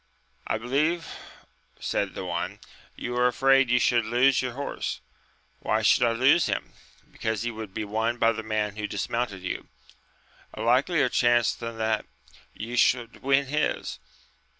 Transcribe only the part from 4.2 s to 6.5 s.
your horse. Why should I lose